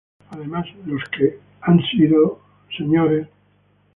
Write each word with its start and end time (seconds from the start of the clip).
Además 0.31 0.65
los 0.87 1.03
que 1.11 1.37
han 1.61 1.79
sido 1.91 2.39
Mr. 2.79 3.27